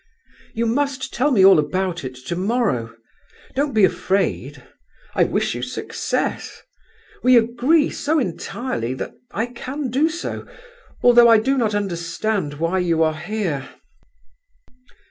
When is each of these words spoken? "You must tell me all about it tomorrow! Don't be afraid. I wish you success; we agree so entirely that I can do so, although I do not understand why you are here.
"You 0.55 0.65
must 0.65 1.13
tell 1.13 1.29
me 1.29 1.45
all 1.45 1.59
about 1.59 2.03
it 2.03 2.15
tomorrow! 2.15 2.95
Don't 3.53 3.71
be 3.75 3.85
afraid. 3.85 4.63
I 5.13 5.25
wish 5.25 5.53
you 5.53 5.61
success; 5.61 6.63
we 7.21 7.37
agree 7.37 7.91
so 7.91 8.17
entirely 8.17 8.95
that 8.95 9.13
I 9.29 9.45
can 9.45 9.91
do 9.91 10.09
so, 10.09 10.47
although 11.03 11.27
I 11.29 11.37
do 11.37 11.55
not 11.55 11.75
understand 11.75 12.55
why 12.55 12.79
you 12.79 13.03
are 13.03 13.13
here. 13.13 13.69